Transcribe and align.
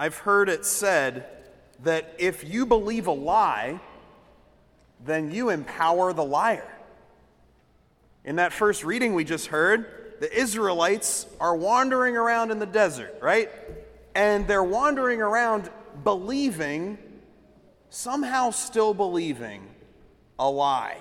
I've 0.00 0.16
heard 0.16 0.48
it 0.48 0.64
said 0.64 1.26
that 1.82 2.14
if 2.18 2.42
you 2.42 2.64
believe 2.64 3.06
a 3.06 3.12
lie, 3.12 3.78
then 5.04 5.30
you 5.30 5.50
empower 5.50 6.14
the 6.14 6.24
liar. 6.24 6.66
In 8.24 8.36
that 8.36 8.54
first 8.54 8.82
reading 8.82 9.12
we 9.12 9.24
just 9.24 9.48
heard, 9.48 10.14
the 10.20 10.34
Israelites 10.34 11.26
are 11.38 11.54
wandering 11.54 12.16
around 12.16 12.50
in 12.50 12.58
the 12.58 12.64
desert, 12.64 13.14
right? 13.20 13.50
And 14.14 14.48
they're 14.48 14.64
wandering 14.64 15.20
around 15.20 15.68
believing, 16.02 16.96
somehow 17.90 18.52
still 18.52 18.94
believing, 18.94 19.68
a 20.38 20.48
lie. 20.48 20.96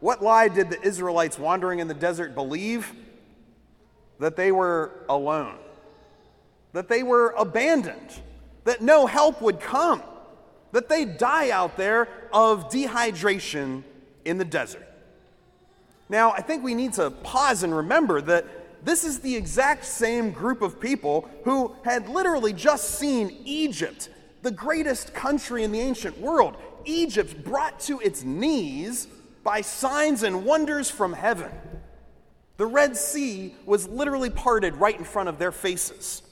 What 0.00 0.22
lie 0.22 0.48
did 0.48 0.68
the 0.68 0.82
Israelites 0.82 1.38
wandering 1.38 1.78
in 1.78 1.88
the 1.88 1.94
desert 1.94 2.34
believe? 2.34 2.92
That 4.18 4.36
they 4.36 4.52
were 4.52 4.92
alone, 5.08 5.56
that 6.72 6.88
they 6.88 7.02
were 7.02 7.30
abandoned, 7.36 8.20
that 8.64 8.82
no 8.82 9.06
help 9.06 9.40
would 9.40 9.60
come, 9.60 10.02
that 10.72 10.88
they'd 10.88 11.18
die 11.18 11.50
out 11.50 11.76
there 11.76 12.08
of 12.32 12.70
dehydration 12.70 13.82
in 14.24 14.38
the 14.38 14.44
desert. 14.44 14.86
Now, 16.08 16.32
I 16.32 16.40
think 16.40 16.62
we 16.62 16.74
need 16.74 16.94
to 16.94 17.10
pause 17.10 17.62
and 17.62 17.74
remember 17.74 18.20
that 18.22 18.44
this 18.84 19.04
is 19.04 19.20
the 19.20 19.34
exact 19.34 19.84
same 19.84 20.30
group 20.30 20.62
of 20.62 20.80
people 20.80 21.28
who 21.44 21.74
had 21.84 22.08
literally 22.08 22.52
just 22.52 22.98
seen 22.98 23.36
Egypt, 23.44 24.08
the 24.42 24.50
greatest 24.50 25.14
country 25.14 25.64
in 25.64 25.72
the 25.72 25.80
ancient 25.80 26.18
world, 26.18 26.56
Egypt 26.84 27.44
brought 27.44 27.80
to 27.80 28.00
its 28.00 28.22
knees 28.22 29.08
by 29.42 29.60
signs 29.60 30.22
and 30.22 30.44
wonders 30.44 30.90
from 30.90 31.12
heaven. 31.12 31.50
The 32.56 32.66
Red 32.66 32.96
Sea 32.96 33.54
was 33.66 33.88
literally 33.88 34.30
parted 34.30 34.76
right 34.76 34.96
in 34.96 35.04
front 35.04 35.28
of 35.28 35.38
their 35.38 35.52
faces. 35.52 36.22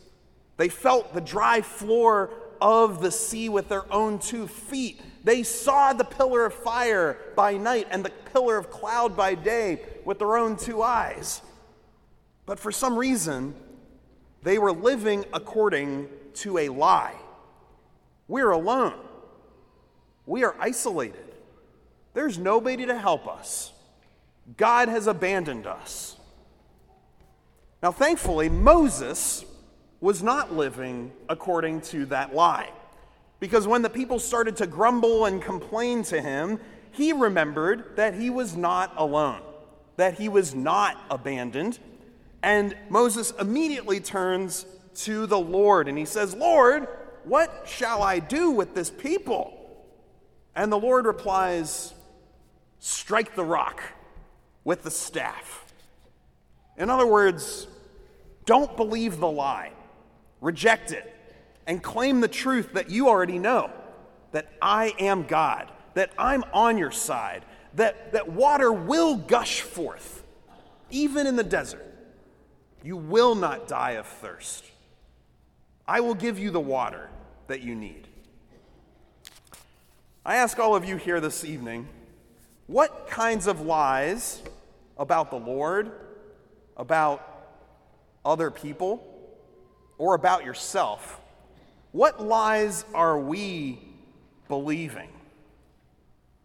They 0.57 0.69
felt 0.69 1.13
the 1.13 1.21
dry 1.21 1.61
floor 1.61 2.31
of 2.61 3.01
the 3.01 3.11
sea 3.11 3.49
with 3.49 3.69
their 3.69 3.91
own 3.93 4.19
two 4.19 4.47
feet. 4.47 5.01
They 5.25 5.43
saw 5.43 5.93
the 5.93 6.05
pillar 6.05 6.47
of 6.47 6.55
fire 6.55 7.19
by 7.35 7.57
night 7.57 7.89
and 7.91 8.05
the 8.05 8.11
pillar 8.33 8.57
of 8.57 8.71
cloud 8.71 9.17
by 9.17 9.35
day 9.35 9.81
with 10.05 10.19
their 10.19 10.37
own 10.37 10.57
two 10.57 10.83
eyes. 10.83 11.43
But 12.47 12.59
for 12.59 12.73
some 12.73 12.97
reason, 12.97 13.55
they 14.43 14.59
were 14.59 14.73
living 14.73 15.25
according 15.33 16.09
to 16.35 16.59
a 16.59 16.69
lie. 16.69 17.17
We're 18.29 18.53
alone. 18.53 18.95
We 20.25 20.45
are 20.45 20.55
isolated. 20.59 21.25
There's 22.15 22.39
nobody 22.39 22.87
to 22.87 22.99
help 22.99 23.29
us. 23.29 23.73
God 24.57 24.89
has 24.89 25.07
abandoned 25.07 25.67
us. 25.67 26.17
Now, 27.83 27.93
thankfully, 27.93 28.49
Moses 28.49 29.45
was 30.01 30.23
not 30.23 30.55
living 30.55 31.13
according 31.29 31.81
to 31.81 32.07
that 32.07 32.35
lie. 32.35 32.71
Because 33.41 33.67
when 33.67 33.83
the 33.83 33.91
people 33.91 34.19
started 34.19 34.57
to 34.57 34.67
grumble 34.67 35.27
and 35.27 35.43
complain 35.43 36.03
to 36.05 36.21
him, 36.21 36.59
he 36.91 37.13
remembered 37.13 37.97
that 37.97 38.15
he 38.15 38.31
was 38.31 38.57
not 38.57 38.93
alone, 38.97 39.43
that 39.97 40.15
he 40.15 40.29
was 40.29 40.55
not 40.55 40.97
abandoned. 41.11 41.79
And 42.43 42.77
Moses 42.89 43.33
immediately 43.39 44.01
turns 44.01 44.65
to 44.97 45.27
the 45.27 45.39
Lord 45.39 45.89
and 45.89 45.99
he 45.99 46.07
says, 46.07 46.35
Lord, 46.35 46.89
what 47.25 47.65
shall 47.67 48.03
I 48.03 48.19
do 48.19 48.51
with 48.51 48.75
this 48.75 48.89
people? 48.89 49.53
And 50.55 50.73
the 50.73 50.79
Lord 50.79 51.05
replies, 51.05 51.93
Strike 52.79 53.35
the 53.35 53.45
rock 53.45 53.83
with 54.65 54.83
the 54.83 54.91
staff. 54.91 55.73
In 56.79 56.89
other 56.89 57.07
words, 57.07 57.67
don't 58.45 58.77
believe 58.77 59.19
the 59.19 59.29
lie, 59.29 59.73
reject 60.41 60.93
it 60.93 61.15
and 61.67 61.83
claim 61.83 62.21
the 62.21 62.29
truth 62.29 62.73
that 62.75 62.91
you 62.91 63.09
already 63.09 63.39
know 63.39 63.71
that 64.33 64.53
I 64.61 64.95
am 64.99 65.25
God, 65.25 65.71
that 65.95 66.11
I'm 66.19 66.45
on 66.53 66.79
your 66.79 66.91
side, 66.91 67.45
that, 67.75 68.13
that 68.13 68.29
water 68.29 68.73
will 68.73 69.17
gush 69.17 69.61
forth, 69.61 70.23
even 70.91 71.27
in 71.27 71.37
the 71.37 71.45
desert. 71.45 71.83
You 72.83 72.97
will 72.97 73.35
not 73.35 73.67
die 73.67 73.93
of 73.93 74.07
thirst. 74.07 74.65
I 75.89 76.01
will 76.01 76.15
give 76.15 76.39
you 76.39 76.51
the 76.51 76.61
water 76.61 77.09
that 77.47 77.63
you 77.63 77.75
need. 77.75 78.09
I 80.25 80.37
ask 80.37 80.59
all 80.59 80.75
of 80.75 80.85
you 80.85 80.97
here 80.97 81.21
this 81.21 81.45
evening 81.45 81.89
what 82.67 83.07
kinds 83.09 83.47
of 83.47 83.61
lies 83.61 84.43
about 84.99 85.31
the 85.31 85.39
Lord, 85.39 85.93
about 86.77 87.55
other 88.25 88.51
people, 88.51 89.16
or 89.99 90.15
about 90.15 90.45
yourself 90.45 91.21
what 91.97 92.23
lies 92.23 92.85
are 92.93 93.19
we 93.19 93.79
believing? 94.49 95.09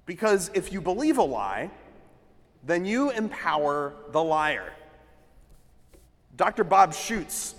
Because 0.05 0.49
if 0.53 0.71
you 0.71 0.79
believe 0.79 1.17
a 1.17 1.23
lie, 1.23 1.71
then 2.63 2.85
you 2.85 3.09
empower 3.09 3.93
the 4.13 4.23
liar. 4.23 4.71
Dr. 6.37 6.63
Bob 6.63 6.93
Schuchts, 6.93 7.55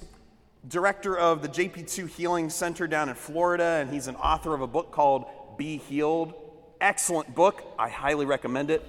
director 0.66 1.19
of 1.19 1.42
the 1.42 1.48
JP2 1.48 2.08
Healing 2.08 2.48
Center 2.48 2.86
down 2.86 3.10
in 3.10 3.14
Florida, 3.14 3.81
and 3.82 3.91
he's 3.92 4.06
an 4.06 4.16
author 4.16 4.54
of 4.54 4.62
a 4.62 4.66
book 4.66 4.91
called 4.91 5.26
Be 5.58 5.76
Healed. 5.76 6.32
Excellent 6.81 7.34
book. 7.34 7.62
I 7.78 7.91
highly 7.91 8.25
recommend 8.25 8.70
it. 8.70 8.82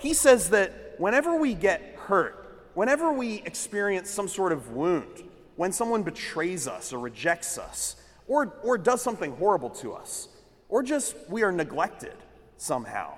He 0.00 0.14
says 0.14 0.48
that 0.48 0.94
whenever 0.96 1.36
we 1.36 1.52
get 1.52 1.82
hurt, 2.06 2.70
whenever 2.72 3.12
we 3.12 3.42
experience 3.44 4.08
some 4.08 4.28
sort 4.28 4.52
of 4.52 4.70
wound, 4.70 5.24
when 5.56 5.72
someone 5.72 6.02
betrays 6.02 6.68
us 6.68 6.92
or 6.92 6.98
rejects 6.98 7.58
us, 7.58 7.96
or, 8.28 8.54
or 8.62 8.78
does 8.78 9.02
something 9.02 9.36
horrible 9.36 9.70
to 9.70 9.92
us, 9.92 10.28
or 10.68 10.82
just 10.82 11.16
we 11.28 11.42
are 11.42 11.52
neglected 11.52 12.14
somehow. 12.56 13.14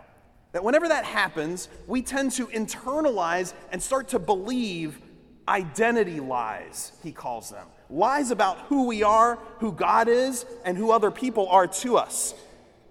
That 0.53 0.65
whenever 0.65 0.88
that 0.88 1.04
happens, 1.04 1.69
we 1.87 2.03
tend 2.03 2.32
to 2.32 2.47
internalize 2.47 3.53
and 3.71 3.82
start 3.82 4.09
to 4.09 4.19
believe 4.19 5.00
identity 5.47 6.21
lies, 6.21 6.93
he 7.03 7.12
calls 7.12 7.50
them. 7.50 7.66
Lies 7.91 8.31
about 8.31 8.59
who 8.60 8.87
we 8.87 9.03
are, 9.03 9.38
who 9.60 9.72
God 9.72 10.09
is, 10.09 10.44
and 10.65 10.77
who 10.77 10.91
other 10.91 11.10
people 11.10 11.48
are 11.48 11.66
to 11.66 11.97
us. 11.97 12.34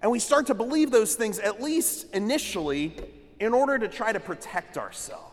And 0.02 0.10
we 0.10 0.18
start 0.18 0.46
to 0.46 0.54
believe 0.54 0.90
those 0.90 1.14
things, 1.14 1.38
at 1.38 1.62
least 1.62 2.12
initially, 2.14 2.94
in 3.38 3.54
order 3.54 3.78
to 3.78 3.88
try 3.88 4.12
to 4.12 4.20
protect 4.20 4.76
ourselves. 4.76 5.27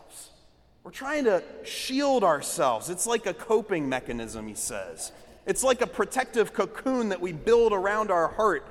We're 0.86 0.92
trying 0.92 1.24
to 1.24 1.42
shield 1.64 2.22
ourselves. 2.22 2.90
It's 2.90 3.08
like 3.08 3.26
a 3.26 3.34
coping 3.34 3.88
mechanism, 3.88 4.46
he 4.46 4.54
says. 4.54 5.10
It's 5.44 5.64
like 5.64 5.80
a 5.80 5.86
protective 5.88 6.52
cocoon 6.52 7.08
that 7.08 7.20
we 7.20 7.32
build 7.32 7.72
around 7.72 8.12
our 8.12 8.28
heart 8.28 8.64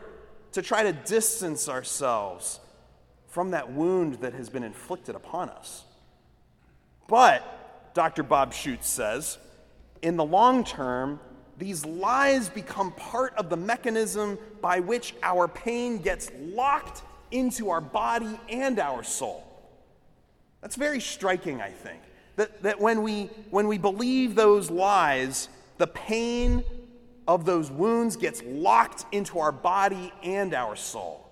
to 0.53 0.62
try 0.62 0.84
to 0.84 0.94
distance 0.94 1.68
ourselves 1.68 2.62
from 3.28 3.52
that 3.52 3.74
wound 3.74 4.14
that 4.22 4.31
has 4.31 4.48
been 4.50 4.64
inflicted 4.64 5.14
upon 5.14 5.50
us. 5.50 5.84
But, 7.09 7.94
Dr. 7.94 8.24
Bob 8.24 8.53
Schuchts 8.53 8.86
says, 8.86 9.38
in 10.02 10.16
the 10.16 10.24
long 10.24 10.64
term, 10.64 11.20
these 11.58 11.86
lies 11.86 12.47
become 12.47 12.94
part 12.94 13.36
of 13.36 13.50
the 13.50 13.58
mechanism 13.58 14.40
by 14.62 14.80
which 14.80 15.16
our 15.22 15.50
pain 15.50 15.97
gets 15.97 16.32
locked 16.40 17.02
into 17.32 17.72
our 17.72 17.82
body 17.82 18.40
and 18.47 18.80
our 18.80 19.03
soul. 19.03 19.54
That's 20.66 20.78
very 20.78 21.00
striking, 21.00 21.62
I 21.62 21.70
think. 21.70 22.02
That, 22.38 22.64
that 22.64 22.81
when, 22.81 23.03
we, 23.03 23.30
when 23.52 23.68
we 23.68 23.78
believe 23.78 24.34
those 24.34 24.72
lies, 24.72 25.48
the 25.78 25.86
pain 25.86 26.64
of 27.28 27.46
those 27.46 27.70
wounds 27.70 28.16
gets 28.16 28.42
locked 28.44 29.06
into 29.12 29.38
our 29.38 29.52
body 29.52 30.12
and 30.24 30.56
our 30.56 30.76
soul. 30.76 31.30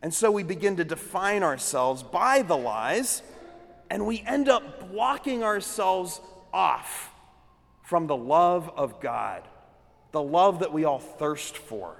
And 0.00 0.14
so 0.14 0.30
we 0.30 0.42
begin 0.42 0.76
to 0.76 0.86
define 0.86 1.42
ourselves 1.42 2.02
by 2.02 2.40
the 2.40 2.56
lies, 2.56 3.22
and 3.90 4.06
we 4.06 4.24
end 4.26 4.48
up 4.48 4.90
blocking 4.90 5.44
ourselves 5.44 6.22
off 6.50 7.10
from 7.82 8.06
the 8.06 8.16
love 8.16 8.72
of 8.74 9.02
God, 9.02 9.42
the 10.12 10.22
love 10.22 10.60
that 10.60 10.72
we 10.72 10.86
all 10.86 10.98
thirst 10.98 11.58
for, 11.58 11.94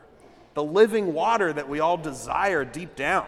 the 0.55 0.65
living 0.65 1.13
water 1.13 1.53
that 1.53 1.69
we 1.69 1.81
all 1.81 1.99
desire 1.99 2.65
deep 2.65 2.97
down. 2.97 3.27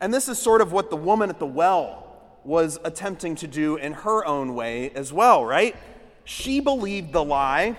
And 0.00 0.12
this 0.12 0.28
is 0.28 0.38
sort 0.38 0.60
of 0.60 0.72
what 0.72 0.90
the 0.90 0.96
woman 0.96 1.30
at 1.30 1.38
the 1.38 1.46
well 1.46 2.06
was 2.44 2.78
attempting 2.84 3.34
to 3.36 3.46
do 3.46 3.76
in 3.76 3.92
her 3.92 4.24
own 4.24 4.54
way 4.54 4.90
as 4.90 5.12
well, 5.12 5.44
right? 5.44 5.76
She 6.24 6.60
believed 6.60 7.12
the 7.12 7.24
lie 7.24 7.76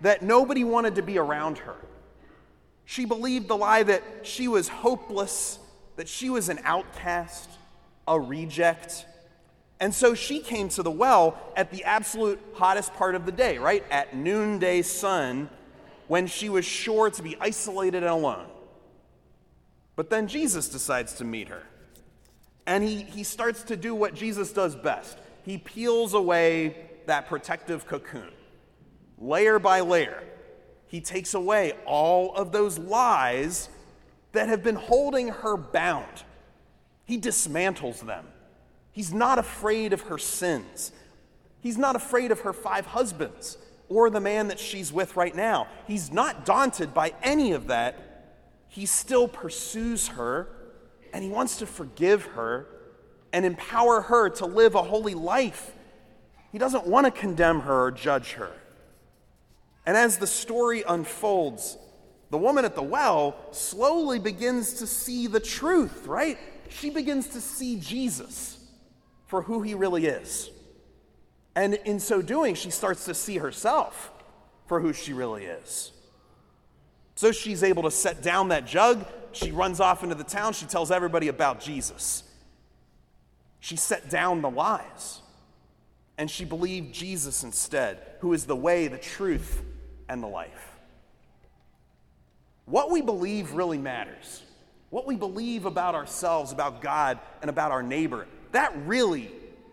that 0.00 0.22
nobody 0.22 0.64
wanted 0.64 0.96
to 0.96 1.02
be 1.02 1.18
around 1.18 1.58
her. 1.58 1.76
She 2.84 3.04
believed 3.04 3.46
the 3.46 3.56
lie 3.56 3.84
that 3.84 4.02
she 4.22 4.48
was 4.48 4.66
hopeless, 4.66 5.60
that 5.96 6.08
she 6.08 6.28
was 6.28 6.48
an 6.48 6.58
outcast, 6.64 7.48
a 8.08 8.18
reject. 8.18 9.06
And 9.78 9.94
so 9.94 10.14
she 10.14 10.40
came 10.40 10.68
to 10.70 10.82
the 10.82 10.90
well 10.90 11.38
at 11.56 11.70
the 11.70 11.84
absolute 11.84 12.40
hottest 12.54 12.92
part 12.94 13.14
of 13.14 13.26
the 13.26 13.32
day, 13.32 13.58
right? 13.58 13.84
At 13.92 14.16
noonday 14.16 14.82
sun, 14.82 15.48
when 16.08 16.26
she 16.26 16.48
was 16.48 16.64
sure 16.64 17.10
to 17.10 17.22
be 17.22 17.36
isolated 17.40 17.98
and 17.98 18.06
alone. 18.06 18.49
But 20.00 20.08
then 20.08 20.28
Jesus 20.28 20.70
decides 20.70 21.12
to 21.16 21.24
meet 21.24 21.48
her. 21.48 21.62
And 22.66 22.82
he, 22.82 23.02
he 23.02 23.22
starts 23.22 23.62
to 23.64 23.76
do 23.76 23.94
what 23.94 24.14
Jesus 24.14 24.50
does 24.50 24.74
best 24.74 25.18
he 25.44 25.58
peels 25.58 26.14
away 26.14 26.74
that 27.04 27.26
protective 27.26 27.86
cocoon. 27.86 28.30
layer 29.18 29.58
by 29.58 29.80
layer, 29.80 30.22
he 30.86 31.02
takes 31.02 31.34
away 31.34 31.74
all 31.84 32.34
of 32.34 32.50
those 32.50 32.78
lies 32.78 33.68
that 34.32 34.48
have 34.48 34.62
been 34.62 34.76
holding 34.76 35.28
her 35.28 35.58
bound. 35.58 36.24
He 37.04 37.18
dismantles 37.18 38.00
them. 38.00 38.24
He's 38.92 39.12
not 39.12 39.38
afraid 39.38 39.92
of 39.92 40.00
her 40.00 40.16
sins. 40.16 40.92
He's 41.60 41.76
not 41.76 41.94
afraid 41.94 42.32
of 42.32 42.40
her 42.40 42.54
five 42.54 42.86
husbands 42.86 43.58
or 43.90 44.08
the 44.08 44.18
man 44.18 44.48
that 44.48 44.58
she's 44.58 44.94
with 44.94 45.14
right 45.16 45.36
now. 45.36 45.66
He's 45.86 46.10
not 46.10 46.46
daunted 46.46 46.94
by 46.94 47.12
any 47.22 47.52
of 47.52 47.66
that. 47.66 48.06
He 48.70 48.86
still 48.86 49.26
pursues 49.26 50.08
her 50.08 50.48
and 51.12 51.24
he 51.24 51.28
wants 51.28 51.58
to 51.58 51.66
forgive 51.66 52.24
her 52.24 52.66
and 53.32 53.44
empower 53.44 54.00
her 54.02 54.30
to 54.30 54.46
live 54.46 54.76
a 54.76 54.82
holy 54.82 55.14
life. 55.14 55.72
He 56.52 56.58
doesn't 56.58 56.86
want 56.86 57.04
to 57.04 57.10
condemn 57.10 57.60
her 57.60 57.86
or 57.86 57.90
judge 57.90 58.32
her. 58.32 58.52
And 59.84 59.96
as 59.96 60.18
the 60.18 60.26
story 60.26 60.84
unfolds, 60.86 61.76
the 62.30 62.38
woman 62.38 62.64
at 62.64 62.76
the 62.76 62.82
well 62.82 63.36
slowly 63.50 64.20
begins 64.20 64.74
to 64.74 64.86
see 64.86 65.26
the 65.26 65.40
truth, 65.40 66.06
right? 66.06 66.38
She 66.68 66.90
begins 66.90 67.28
to 67.30 67.40
see 67.40 67.80
Jesus 67.80 68.64
for 69.26 69.42
who 69.42 69.62
he 69.62 69.74
really 69.74 70.06
is. 70.06 70.48
And 71.56 71.74
in 71.74 71.98
so 71.98 72.22
doing, 72.22 72.54
she 72.54 72.70
starts 72.70 73.04
to 73.06 73.14
see 73.14 73.38
herself 73.38 74.12
for 74.66 74.78
who 74.78 74.92
she 74.92 75.12
really 75.12 75.46
is. 75.46 75.90
So 77.20 77.32
she's 77.32 77.62
able 77.62 77.82
to 77.82 77.90
set 77.90 78.22
down 78.22 78.48
that 78.48 78.66
jug. 78.66 79.04
She 79.32 79.50
runs 79.50 79.78
off 79.78 80.02
into 80.02 80.14
the 80.14 80.24
town. 80.24 80.54
She 80.54 80.64
tells 80.64 80.90
everybody 80.90 81.28
about 81.28 81.60
Jesus. 81.60 82.22
She 83.58 83.76
set 83.76 84.08
down 84.08 84.40
the 84.40 84.48
lies. 84.48 85.20
And 86.16 86.30
she 86.30 86.46
believed 86.46 86.94
Jesus 86.94 87.44
instead, 87.44 87.98
who 88.20 88.32
is 88.32 88.46
the 88.46 88.56
way, 88.56 88.88
the 88.88 88.96
truth, 88.96 89.60
and 90.08 90.22
the 90.22 90.28
life. 90.28 90.78
What 92.64 92.90
we 92.90 93.02
believe 93.02 93.52
really 93.52 93.76
matters. 93.76 94.42
What 94.88 95.06
we 95.06 95.14
believe 95.14 95.66
about 95.66 95.94
ourselves, 95.94 96.52
about 96.52 96.80
God, 96.80 97.18
and 97.42 97.50
about 97.50 97.70
our 97.70 97.82
neighbor, 97.82 98.28
that 98.52 98.74
really 98.86 99.30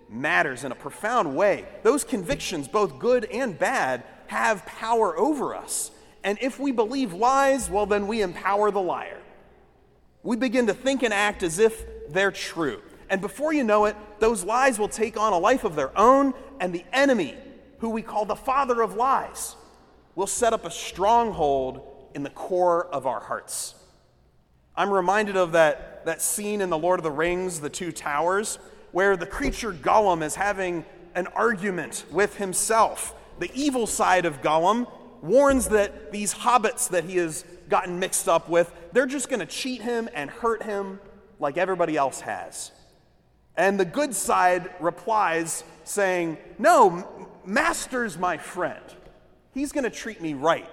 matters 0.10 0.66
in 0.66 0.74
a 0.74 0.76
profound 0.76 1.34
way. 1.34 1.66
Those 1.82 2.04
convictions, 2.04 2.68
both 2.68 3.00
good 3.00 3.24
and 3.24 3.58
bad, 3.58 4.04
have 4.26 4.66
power 4.66 5.18
over 5.18 5.56
us. 5.56 5.92
And 6.24 6.38
if 6.42 6.60
we 6.60 6.72
believe 6.72 7.14
lies, 7.14 7.69
well, 7.69 7.86
then 7.86 8.08
we 8.08 8.22
empower 8.22 8.72
the 8.72 8.81
liar. 8.81 9.22
We 10.24 10.36
begin 10.36 10.68
to 10.68 10.74
think 10.74 11.04
and 11.04 11.14
act 11.14 11.44
as 11.44 11.60
if 11.60 11.86
they're 12.10 12.31
true. 12.31 12.81
And 13.10 13.22
before 13.22 13.54
you 13.54 13.64
know 13.64 13.86
it, 13.86 13.96
those 14.19 14.44
lies 14.44 14.78
will 14.78 14.90
take 14.90 15.18
on 15.18 15.31
a 15.31 15.38
life 15.38 15.64
of 15.64 15.75
their 15.75 15.98
own, 15.98 16.34
and 16.60 16.74
the 16.74 16.84
enemy, 16.92 17.36
who 17.80 17.90
we 17.90 18.02
call 18.02 18.25
the 18.25 18.36
father 18.36 18.81
of 18.81 18.96
lies, 18.96 19.56
will 20.16 20.28
set 20.28 20.52
up 20.52 20.66
a 20.66 20.72
stronghold 20.72 21.81
in 22.14 22.24
the 22.24 22.30
core 22.30 22.88
of 22.88 23.06
our 23.06 23.20
hearts. 23.20 23.75
I'm 24.75 24.92
reminded 24.92 25.38
of 25.38 25.54
that, 25.54 26.06
that 26.06 26.22
scene 26.22 26.62
in 26.62 26.70
The 26.70 26.78
Lord 26.78 27.00
of 27.00 27.04
the 27.04 27.12
Rings, 27.12 27.62
The 27.62 27.70
Two 27.70 27.92
Towers, 27.92 28.60
where 28.92 29.16
the 29.16 29.25
creature 29.25 29.72
Gollum 29.72 30.24
is 30.24 30.36
having 30.36 30.86
an 31.16 31.28
argument 31.28 32.06
with 32.12 32.38
himself. 32.38 33.13
The 33.40 33.52
evil 33.54 33.88
side 33.88 34.25
of 34.25 34.42
Gollum 34.42 34.88
warns 35.22 35.69
that 35.69 36.12
these 36.12 36.34
hobbits 36.34 36.90
that 36.90 37.04
he 37.04 37.18
has 37.18 37.46
gotten 37.69 38.00
mixed 38.00 38.28
up 38.28 38.50
with, 38.50 38.72
they're 38.94 39.06
just 39.06 39.30
going 39.30 39.40
to 39.40 39.46
cheat 39.46 39.81
him 39.81 40.10
and 40.14 40.30
hurt 40.30 40.64
him 40.64 41.00
like 41.40 41.58
everybody 41.58 41.98
else 41.98 42.22
has. 42.22 42.72
And 43.56 43.80
the 43.80 43.86
good 43.86 44.14
side 44.14 44.69
replies 44.80 45.64
saying, 45.84 46.38
No, 46.60 47.30
Master's 47.46 48.18
my 48.18 48.38
friend. 48.38 48.84
He's 49.54 49.72
going 49.72 49.86
to 49.86 49.90
treat 49.90 50.22
me 50.22 50.34
right. 50.36 50.69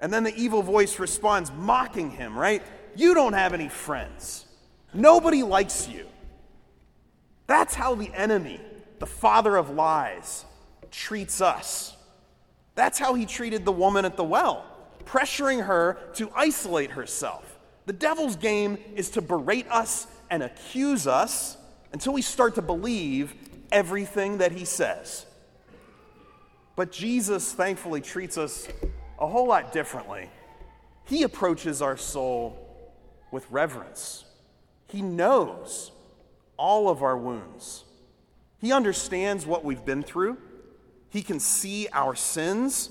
And 0.00 0.12
then 0.12 0.24
the 0.24 0.34
evil 0.34 0.62
voice 0.62 0.98
responds, 0.98 1.50
mocking 1.52 2.10
him, 2.10 2.38
right? 2.38 2.62
You 2.94 3.14
don't 3.14 3.32
have 3.32 3.52
any 3.52 3.68
friends. 3.68 4.46
Nobody 4.94 5.42
likes 5.42 5.88
you. 5.88 6.06
That's 7.46 7.74
how 7.74 7.94
the 7.94 8.12
enemy, 8.14 8.60
the 9.00 9.06
father 9.06 9.56
of 9.56 9.70
lies, 9.70 10.44
treats 10.90 11.40
us. 11.40 11.96
That's 12.78 12.96
how 12.96 13.14
he 13.14 13.26
treated 13.26 13.64
the 13.64 13.72
woman 13.72 14.04
at 14.04 14.16
the 14.16 14.22
well, 14.22 14.64
pressuring 15.04 15.66
her 15.66 15.98
to 16.14 16.30
isolate 16.36 16.92
herself. 16.92 17.58
The 17.86 17.92
devil's 17.92 18.36
game 18.36 18.78
is 18.94 19.10
to 19.10 19.20
berate 19.20 19.68
us 19.68 20.06
and 20.30 20.44
accuse 20.44 21.08
us 21.08 21.56
until 21.92 22.12
we 22.12 22.22
start 22.22 22.54
to 22.54 22.62
believe 22.62 23.34
everything 23.72 24.38
that 24.38 24.52
he 24.52 24.64
says. 24.64 25.26
But 26.76 26.92
Jesus 26.92 27.52
thankfully 27.52 28.00
treats 28.00 28.38
us 28.38 28.68
a 29.18 29.26
whole 29.26 29.48
lot 29.48 29.72
differently. 29.72 30.30
He 31.04 31.24
approaches 31.24 31.82
our 31.82 31.96
soul 31.96 32.94
with 33.32 33.44
reverence. 33.50 34.24
He 34.86 35.02
knows 35.02 35.90
all 36.56 36.88
of 36.88 37.02
our 37.02 37.18
wounds. 37.18 37.82
He 38.60 38.70
understands 38.70 39.44
what 39.46 39.64
we've 39.64 39.84
been 39.84 40.04
through. 40.04 40.38
He 41.10 41.22
can 41.22 41.40
see 41.40 41.88
our 41.92 42.14
sins, 42.14 42.90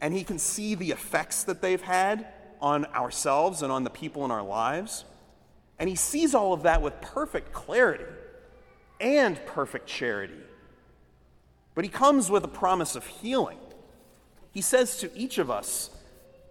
and 0.00 0.14
He 0.14 0.24
can 0.24 0.38
see 0.38 0.74
the 0.74 0.90
effects 0.90 1.44
that 1.44 1.60
they've 1.60 1.82
had 1.82 2.26
on 2.60 2.86
ourselves 2.86 3.62
and 3.62 3.70
on 3.70 3.84
the 3.84 3.90
people 3.90 4.24
in 4.24 4.30
our 4.30 4.42
lives. 4.42 5.04
And 5.78 5.88
He 5.88 5.94
sees 5.94 6.34
all 6.34 6.52
of 6.52 6.62
that 6.62 6.82
with 6.82 7.00
perfect 7.00 7.52
clarity 7.52 8.04
and 9.00 9.40
perfect 9.46 9.86
charity. 9.86 10.34
But 11.74 11.84
he 11.84 11.90
comes 11.90 12.30
with 12.30 12.44
a 12.44 12.48
promise 12.48 12.96
of 12.96 13.06
healing. 13.06 13.58
He 14.52 14.60
says 14.60 14.98
to 14.98 15.16
each 15.16 15.38
of 15.38 15.50
us, 15.50 15.90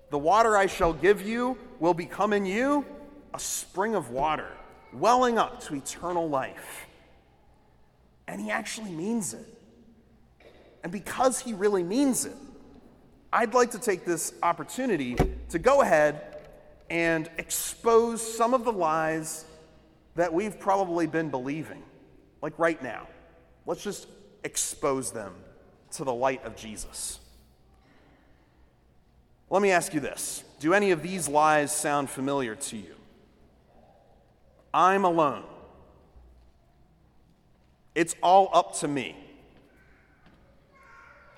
The 0.10 0.18
water 0.18 0.56
I 0.56 0.68
shall 0.68 0.94
give 0.94 1.22
you 1.22 1.58
will 1.80 1.94
become 1.94 2.34
in 2.34 2.46
you 2.46 2.86
a 3.34 3.40
spring 3.40 3.94
of 3.94 4.10
water, 4.10 4.50
welling 4.94 5.38
up 5.38 5.62
to 5.64 5.76
eternal 5.76 6.30
life. 6.30 6.88
And 8.28 8.40
he 8.40 8.50
actually 8.50 8.92
means 8.92 9.34
it. 9.34 9.57
And 10.88 10.92
because 10.94 11.42
he 11.42 11.52
really 11.52 11.84
means 11.84 12.24
it, 12.24 12.38
I'd 13.34 13.54
like 13.54 13.72
to 13.72 13.78
take 13.78 14.06
this 14.06 14.34
opportunity 14.42 15.18
to 15.50 15.60
go 15.60 15.82
ahead 15.82 16.38
and 16.90 17.30
expose 17.38 18.22
some 18.22 18.54
of 18.54 18.64
the 18.64 18.72
lies 18.72 19.44
that 20.16 20.34
we've 20.34 20.58
probably 20.58 21.06
been 21.06 21.30
believing, 21.30 21.84
like 22.42 22.58
right 22.58 22.82
now. 22.82 23.06
Let's 23.66 23.84
just 23.84 24.08
expose 24.46 25.12
them 25.12 25.34
to 25.92 26.06
the 26.06 26.14
light 26.14 26.46
of 26.46 26.56
Jesus. 26.56 27.20
Let 29.50 29.62
me 29.62 29.72
ask 29.72 29.94
you 29.94 30.00
this 30.00 30.46
Do 30.62 30.74
any 30.74 30.92
of 30.92 31.04
these 31.04 31.28
lies 31.28 31.74
sound 31.74 32.10
familiar 32.10 32.56
to 32.56 32.78
you? 32.78 32.96
I'm 34.74 35.04
alone. 35.04 35.44
It's 37.94 38.16
all 38.24 38.50
up 38.54 38.78
to 38.78 38.88
me. 38.88 39.27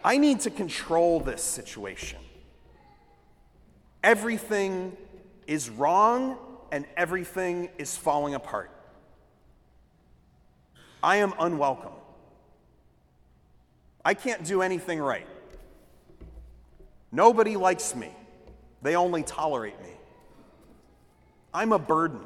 I 0.03 0.17
need 0.17 0.41
to 0.41 0.49
control 0.49 1.19
this 1.19 1.41
situation. 1.41 2.19
Everything 4.03 4.95
is 5.45 5.69
wrong 5.69 6.37
and 6.71 6.85
everything 6.95 7.69
is 7.77 7.97
falling 7.97 8.33
apart. 8.33 8.71
I 11.03 11.17
am 11.17 11.33
unwelcome. 11.39 11.93
I 14.03 14.13
can't 14.13 14.43
do 14.45 14.61
anything 14.61 14.99
right. 14.99 15.27
Nobody 17.11 17.57
likes 17.57 17.95
me, 17.95 18.11
they 18.81 18.95
only 18.95 19.23
tolerate 19.23 19.79
me. 19.81 19.89
I'm 21.53 21.73
a 21.73 21.79
burden 21.79 22.21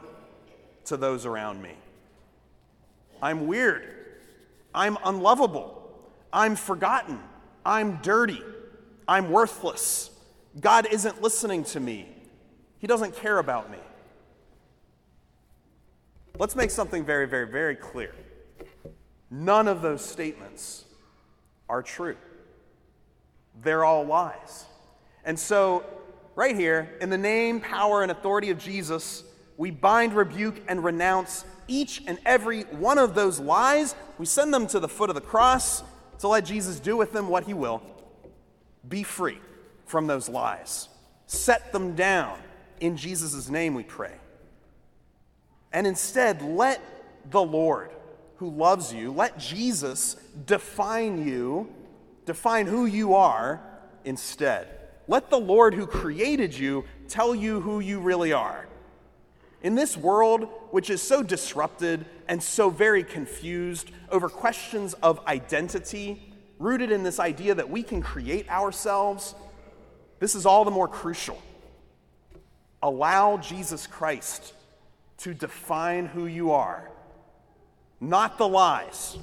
to 0.86 0.98
those 0.98 1.26
around 1.26 1.62
me. 1.62 1.72
I'm 3.22 3.48
weird. 3.48 3.88
I'm 4.76 4.98
unlovable. 5.06 5.82
I'm 6.34 6.56
forgotten. 6.56 7.20
I'm 7.66 7.98
dirty. 7.98 8.42
I'm 9.08 9.32
worthless. 9.32 10.12
God 10.60 10.88
isn't 10.92 11.22
listening 11.22 11.64
to 11.66 11.80
me. 11.80 12.08
He 12.80 12.88
doesn't 12.88 13.16
care 13.16 13.40
about 13.40 13.72
me. 13.72 13.78
Let's 16.38 16.56
make 16.56 16.72
something 16.72 17.06
very, 17.06 17.28
very, 17.28 17.48
very 17.48 17.76
clear. 17.76 18.14
None 19.30 19.68
of 19.68 19.82
those 19.82 20.04
statements 20.04 20.86
are 21.70 21.82
true. 21.82 22.18
They're 23.62 23.86
all 23.86 24.04
lies. 24.06 24.66
And 25.26 25.40
so, 25.40 25.86
right 26.36 26.56
here, 26.56 26.98
in 27.02 27.10
the 27.10 27.18
name, 27.18 27.62
power, 27.62 28.04
and 28.04 28.12
authority 28.12 28.50
of 28.50 28.58
Jesus, 28.58 29.24
we 29.58 29.72
bind, 29.72 30.14
rebuke, 30.14 30.62
and 30.68 30.84
renounce 30.84 31.46
each 31.68 32.04
and 32.08 32.20
every 32.26 32.64
one 32.64 32.98
of 32.98 33.16
those 33.16 33.40
lies. 33.40 33.96
We 34.18 34.26
send 34.26 34.54
them 34.54 34.68
to 34.68 34.80
the 34.80 34.90
foot 34.90 35.10
of 35.10 35.16
the 35.16 35.22
cross 35.22 35.84
to 36.24 36.30
let 36.30 36.46
Jesus 36.46 36.80
do 36.80 36.96
with 36.96 37.12
them 37.12 37.28
what 37.28 37.44
he 37.44 37.54
will. 37.54 37.84
Be 38.88 39.04
free 39.04 39.40
from 39.86 40.08
those 40.08 40.30
lies. 40.30 40.88
Set 41.28 41.74
them 41.74 41.96
down. 41.96 42.40
In 42.80 42.96
Jesus' 42.96 43.50
name 43.50 43.76
we 43.76 43.84
pray. 43.84 44.14
And 45.74 45.86
instead, 45.86 46.42
let 46.42 46.80
the 47.30 47.42
Lord 47.42 47.92
who 48.38 48.50
loves 48.50 48.94
you, 48.94 49.12
let 49.12 49.38
Jesus 49.38 50.16
define 50.46 51.28
you, 51.28 51.68
define 52.26 52.68
who 52.68 52.86
you 52.86 53.16
are, 53.16 53.62
instead. 54.06 54.70
Let 55.10 55.30
the 55.30 55.40
Lord 55.40 55.74
who 55.74 55.86
created 55.86 56.58
you 56.58 56.86
tell 57.10 57.36
you 57.36 57.60
who 57.60 57.82
you 57.82 58.00
really 58.00 58.32
are. 58.32 58.70
In 59.64 59.76
this 59.76 59.96
world, 59.96 60.50
which 60.72 60.90
is 60.90 61.02
so 61.02 61.24
disrupted 61.24 62.06
and 62.28 62.44
so 62.44 62.70
very 62.70 63.04
confused 63.04 63.92
over 64.12 64.28
questions 64.28 64.94
of 64.96 65.26
identity, 65.26 66.34
rooted 66.60 66.92
in 66.92 67.04
this 67.04 67.18
idea 67.18 67.56
that 67.56 67.70
we 67.70 67.82
can 67.82 68.02
create 68.02 68.50
ourselves, 68.50 69.36
this 70.20 70.36
is 70.36 70.46
all 70.46 70.66
the 70.66 70.72
more 70.72 70.90
crucial. 70.90 71.42
Allow 72.82 73.38
Jesus 73.38 73.88
Christ 73.88 74.54
to 75.20 75.34
define 75.34 76.08
who 76.08 76.26
you 76.26 76.52
are, 76.52 76.92
not 78.02 78.38
the 78.38 78.48
lies, 78.48 79.18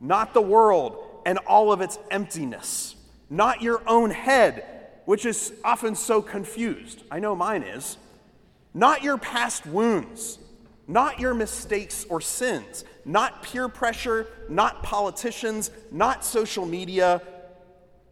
not 0.00 0.34
the 0.34 0.42
world 0.42 1.22
and 1.24 1.38
all 1.38 1.70
of 1.72 1.80
its 1.80 2.00
emptiness, 2.10 2.96
not 3.30 3.62
your 3.62 3.80
own 3.86 4.10
head, 4.10 4.64
which 5.04 5.24
is 5.24 5.52
often 5.62 5.94
so 5.94 6.20
confused. 6.20 7.04
I 7.12 7.20
know 7.20 7.36
mine 7.36 7.62
is 7.62 7.96
not 8.74 9.02
your 9.02 9.18
past 9.18 9.66
wounds, 9.66 10.38
not 10.86 11.20
your 11.20 11.34
mistakes 11.34 12.06
or 12.08 12.20
sins, 12.20 12.84
not 13.04 13.42
peer 13.42 13.68
pressure, 13.68 14.26
not 14.48 14.82
politicians, 14.82 15.70
not 15.90 16.24
social 16.24 16.66
media. 16.66 17.22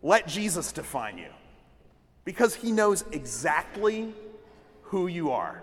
Let 0.03 0.27
Jesus 0.27 0.73
define 0.73 1.19
you 1.19 1.31
because 2.25 2.55
he 2.55 2.73
knows 2.73 3.05
exactly 3.13 4.13
who 4.83 5.07
you 5.07 5.31
are. 5.31 5.63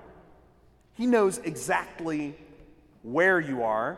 He 0.96 1.06
knows 1.06 1.38
exactly 1.40 2.36
where 3.04 3.40
you 3.40 3.64
are 3.64 3.98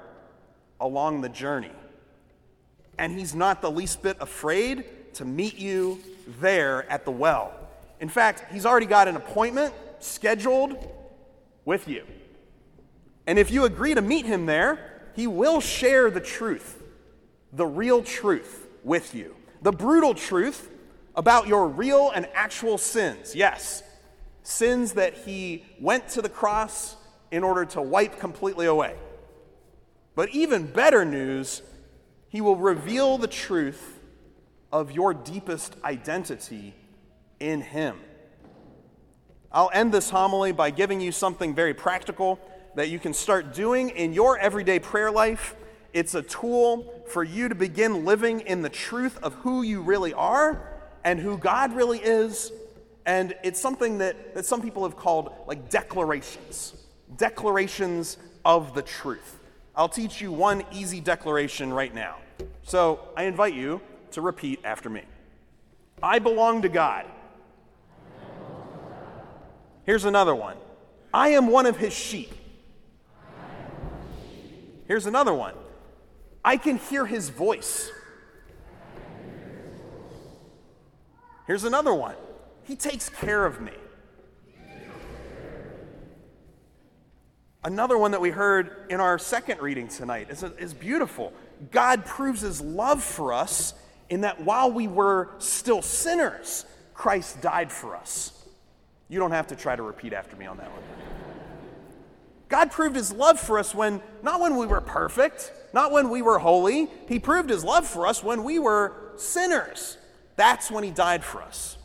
along 0.79 1.21
the 1.21 1.29
journey. 1.29 1.71
And 2.97 3.17
he's 3.17 3.35
not 3.35 3.61
the 3.61 3.71
least 3.71 4.01
bit 4.01 4.17
afraid 4.19 5.13
to 5.15 5.25
meet 5.25 5.57
you 5.57 5.99
there 6.39 6.89
at 6.89 7.05
the 7.05 7.11
well. 7.11 7.53
In 7.99 8.09
fact, 8.09 8.51
he's 8.51 8.65
already 8.65 8.85
got 8.85 9.07
an 9.07 9.15
appointment 9.15 9.73
scheduled 10.05 10.77
with 11.65 11.87
you. 11.87 12.05
And 13.27 13.39
if 13.39 13.51
you 13.51 13.65
agree 13.65 13.93
to 13.93 14.01
meet 14.01 14.25
him 14.25 14.45
there, 14.45 15.09
he 15.15 15.27
will 15.27 15.61
share 15.61 16.11
the 16.11 16.19
truth, 16.19 16.83
the 17.51 17.65
real 17.65 18.03
truth 18.03 18.67
with 18.83 19.15
you. 19.15 19.35
The 19.61 19.71
brutal 19.71 20.13
truth 20.13 20.69
about 21.15 21.47
your 21.47 21.67
real 21.67 22.11
and 22.13 22.27
actual 22.33 22.77
sins. 22.77 23.35
Yes, 23.35 23.81
sins 24.43 24.93
that 24.93 25.13
he 25.13 25.65
went 25.79 26.07
to 26.09 26.21
the 26.21 26.29
cross 26.29 26.95
in 27.31 27.43
order 27.43 27.65
to 27.65 27.81
wipe 27.81 28.19
completely 28.19 28.67
away. 28.67 28.95
But 30.13 30.29
even 30.29 30.67
better 30.67 31.03
news, 31.03 31.61
he 32.29 32.41
will 32.41 32.55
reveal 32.55 33.17
the 33.17 33.27
truth 33.27 33.99
of 34.71 34.91
your 34.91 35.13
deepest 35.13 35.75
identity 35.83 36.75
in 37.39 37.61
him. 37.61 37.97
I'll 39.55 39.71
end 39.71 39.93
this 39.93 40.09
homily 40.09 40.51
by 40.51 40.69
giving 40.69 40.99
you 40.99 41.13
something 41.13 41.55
very 41.55 41.73
practical 41.73 42.41
that 42.75 42.89
you 42.89 42.99
can 42.99 43.13
start 43.13 43.53
doing 43.53 43.89
in 43.89 44.11
your 44.11 44.37
everyday 44.37 44.79
prayer 44.79 45.09
life. 45.09 45.55
It's 45.93 46.13
a 46.13 46.21
tool 46.21 47.05
for 47.07 47.23
you 47.23 47.47
to 47.47 47.55
begin 47.55 48.03
living 48.03 48.41
in 48.41 48.61
the 48.61 48.69
truth 48.69 49.17
of 49.23 49.33
who 49.35 49.61
you 49.61 49.81
really 49.81 50.13
are 50.13 50.73
and 51.05 51.21
who 51.21 51.37
God 51.37 51.73
really 51.73 51.99
is. 51.99 52.51
And 53.05 53.33
it's 53.45 53.57
something 53.57 53.99
that, 53.99 54.35
that 54.35 54.45
some 54.45 54.61
people 54.61 54.83
have 54.83 54.97
called 54.97 55.31
like 55.47 55.69
declarations 55.69 56.75
declarations 57.15 58.17
of 58.43 58.73
the 58.73 58.81
truth. 58.81 59.39
I'll 59.73 59.87
teach 59.87 60.19
you 60.19 60.33
one 60.33 60.65
easy 60.73 60.99
declaration 60.99 61.71
right 61.71 61.95
now. 61.95 62.17
So 62.63 62.99
I 63.15 63.23
invite 63.23 63.53
you 63.53 63.79
to 64.11 64.19
repeat 64.19 64.59
after 64.65 64.89
me 64.89 65.03
I 66.03 66.19
belong 66.19 66.61
to 66.63 66.69
God. 66.69 67.05
Here's 69.85 70.05
another 70.05 70.35
one. 70.35 70.57
I 71.13 71.29
am 71.29 71.47
one 71.47 71.65
of 71.65 71.77
his 71.77 71.93
sheep. 71.93 72.31
Here's 74.87 75.05
another 75.05 75.33
one. 75.33 75.53
I 76.43 76.57
can 76.57 76.77
hear 76.77 77.05
his 77.05 77.29
voice. 77.29 77.91
Here's 81.47 81.63
another 81.63 81.93
one. 81.93 82.15
He 82.63 82.75
takes 82.75 83.09
care 83.09 83.45
of 83.45 83.61
me. 83.61 83.71
Another 87.63 87.97
one 87.97 88.11
that 88.11 88.21
we 88.21 88.29
heard 88.29 88.85
in 88.89 88.99
our 88.99 89.17
second 89.17 89.59
reading 89.59 89.87
tonight 89.87 90.29
is, 90.29 90.43
is 90.43 90.73
beautiful. 90.73 91.33
God 91.71 92.05
proves 92.05 92.41
his 92.41 92.61
love 92.61 93.03
for 93.03 93.33
us 93.33 93.73
in 94.09 94.21
that 94.21 94.41
while 94.41 94.71
we 94.71 94.87
were 94.87 95.29
still 95.39 95.81
sinners, 95.81 96.65
Christ 96.93 97.41
died 97.41 97.71
for 97.71 97.95
us. 97.95 98.34
You 99.09 99.19
don't 99.19 99.31
have 99.31 99.47
to 99.47 99.55
try 99.55 99.75
to 99.75 99.83
repeat 99.83 100.13
after 100.13 100.35
me 100.35 100.45
on 100.45 100.57
that 100.57 100.71
one. 100.71 100.81
God 102.47 102.71
proved 102.71 102.95
his 102.95 103.11
love 103.11 103.39
for 103.39 103.57
us 103.57 103.73
when, 103.73 104.01
not 104.21 104.39
when 104.39 104.55
we 104.55 104.65
were 104.65 104.81
perfect, 104.81 105.51
not 105.73 105.91
when 105.91 106.09
we 106.09 106.21
were 106.21 106.39
holy. 106.39 106.87
He 107.07 107.19
proved 107.19 107.49
his 107.49 107.63
love 107.63 107.87
for 107.87 108.07
us 108.07 108.23
when 108.23 108.43
we 108.43 108.59
were 108.59 108.93
sinners. 109.17 109.97
That's 110.35 110.69
when 110.69 110.83
he 110.83 110.91
died 110.91 111.23
for 111.23 111.41
us. 111.41 111.77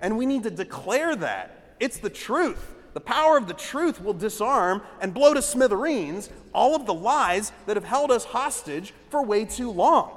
And 0.00 0.18
we 0.18 0.26
need 0.26 0.42
to 0.44 0.50
declare 0.50 1.14
that. 1.16 1.74
It's 1.80 1.98
the 1.98 2.10
truth. 2.10 2.74
The 2.94 3.00
power 3.00 3.36
of 3.36 3.46
the 3.46 3.54
truth 3.54 4.00
will 4.00 4.14
disarm 4.14 4.82
and 5.00 5.14
blow 5.14 5.34
to 5.34 5.42
smithereens 5.42 6.30
all 6.52 6.74
of 6.74 6.86
the 6.86 6.94
lies 6.94 7.52
that 7.66 7.76
have 7.76 7.84
held 7.84 8.10
us 8.10 8.24
hostage 8.24 8.92
for 9.10 9.22
way 9.22 9.44
too 9.44 9.70
long. 9.70 10.10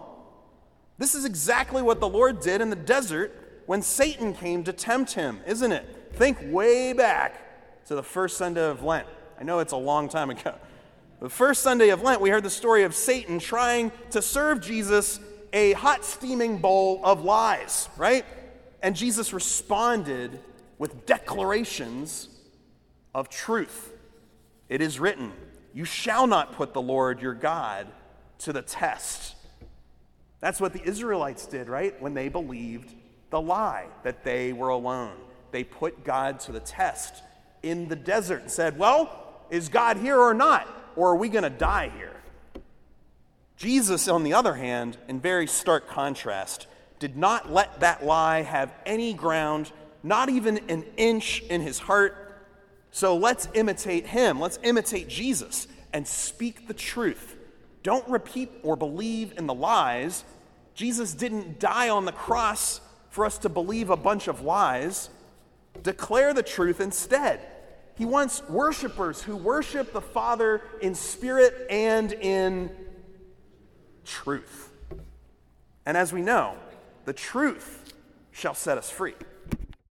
This 0.98 1.14
is 1.14 1.26
exactly 1.26 1.82
what 1.82 2.00
the 2.00 2.10
Lord 2.10 2.42
did 2.42 2.62
in 2.62 2.70
the 2.70 2.76
desert 2.76 3.64
when 3.66 3.82
Satan 3.82 4.34
came 4.34 4.64
to 4.64 4.74
tempt 4.74 5.14
him, 5.14 5.42
isn't 5.46 5.72
it? 5.72 6.01
Think 6.14 6.38
way 6.44 6.94
back 6.94 7.86
to 7.88 7.96
the 7.96 8.04
first 8.04 8.38
Sunday 8.38 8.64
of 8.64 8.84
Lent. 8.84 9.08
I 9.40 9.44
know 9.44 9.60
it's 9.60 9.74
a 9.74 9.78
long 9.78 10.10
time 10.10 10.30
ago. 10.30 10.54
The 11.20 11.30
first 11.30 11.62
Sunday 11.62 11.90
of 11.90 12.02
Lent, 12.02 12.20
we 12.20 12.30
heard 12.30 12.44
the 12.44 12.50
story 12.50 12.84
of 12.84 12.96
Satan 12.96 13.40
trying 13.40 13.92
to 14.12 14.22
serve 14.22 14.62
Jesus 14.62 15.20
a 15.54 15.74
hot 15.74 16.04
steaming 16.04 16.58
bowl 16.58 17.02
of 17.04 17.24
lies, 17.24 17.90
right? 17.98 18.26
And 18.82 18.96
Jesus 18.96 19.34
responded 19.34 20.40
with 20.78 21.06
declarations 21.06 22.30
of 23.14 23.30
truth. 23.30 23.94
It 24.70 24.82
is 24.82 25.00
written, 25.00 25.32
You 25.74 25.86
shall 25.86 26.28
not 26.28 26.54
put 26.54 26.74
the 26.74 26.82
Lord 26.82 27.22
your 27.22 27.34
God 27.34 27.88
to 28.40 28.54
the 28.54 28.62
test. 28.62 29.36
That's 30.40 30.60
what 30.60 30.74
the 30.74 30.84
Israelites 30.84 31.46
did, 31.46 31.70
right? 31.70 32.00
When 32.02 32.14
they 32.14 32.30
believed 32.30 32.96
the 33.30 33.42
lie 33.42 33.88
that 34.04 34.24
they 34.24 34.54
were 34.54 34.70
alone. 34.70 35.18
They 35.52 35.64
put 35.64 36.04
God 36.04 36.40
to 36.42 36.52
the 36.52 36.60
test 36.60 37.24
in 37.64 37.88
the 37.88 37.96
desert 37.96 38.42
and 38.42 38.52
said, 38.52 38.78
Well, 38.78 39.10
is 39.50 39.70
God 39.70 39.98
here 39.98 40.18
or 40.18 40.34
not? 40.34 40.68
Or 40.96 41.12
are 41.12 41.16
we 41.16 41.30
going 41.30 41.44
to 41.44 41.50
die 41.50 41.92
here? 41.96 42.16
Jesus, 43.58 44.08
on 44.08 44.24
the 44.24 44.34
other 44.34 44.56
hand, 44.56 44.98
in 45.08 45.20
very 45.20 45.48
stark 45.48 45.88
contrast, 45.88 46.68
did 47.00 47.16
not 47.16 47.52
let 47.52 47.80
that 47.82 48.04
lie 48.06 48.42
have 48.42 48.74
any 48.86 49.14
ground, 49.14 49.72
not 50.04 50.30
even 50.30 50.58
an 50.70 50.84
inch 50.98 51.42
in 51.50 51.62
his 51.62 51.80
heart 51.80 52.32
so 52.92 53.16
let's 53.16 53.48
imitate 53.54 54.06
him. 54.06 54.40
Let's 54.40 54.60
imitate 54.64 55.08
Jesus 55.08 55.68
and 55.94 56.06
speak 56.06 56.68
the 56.68 56.74
truth. 56.74 57.38
Don't 57.84 58.08
repeat 58.08 58.52
or 58.64 58.76
believe 58.76 59.34
in 59.38 59.48
the 59.48 59.54
lies. 59.54 60.24
Jesus 60.76 61.14
didn't 61.14 61.60
die 61.60 61.90
on 61.90 62.06
the 62.06 62.12
cross 62.12 62.82
for 63.10 63.26
us 63.26 63.38
to 63.40 63.50
believe 63.50 63.90
a 63.90 63.98
bunch 63.98 64.28
of 64.28 64.42
lies. 64.42 65.10
Declare 65.84 66.34
the 66.34 66.44
truth 66.44 66.80
instead. 66.80 67.40
He 67.96 68.06
wants 68.06 68.42
worshipers 68.50 69.22
who 69.22 69.36
worship 69.36 69.94
the 69.94 70.02
Father 70.02 70.62
in 70.82 70.96
spirit 70.96 71.68
and 71.70 72.12
in 72.14 72.72
truth. 74.06 74.72
And 75.86 75.98
as 75.98 76.14
we 76.14 76.22
know, 76.22 76.56
the 77.06 77.14
truth 77.14 77.94
shall 78.32 78.54
set 78.54 78.78
us 78.78 78.90
free. 78.90 79.16